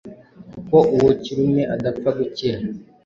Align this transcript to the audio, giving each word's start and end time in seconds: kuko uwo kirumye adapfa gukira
kuko 0.53 0.77
uwo 0.95 1.11
kirumye 1.23 1.63
adapfa 1.75 2.09
gukira 2.17 2.59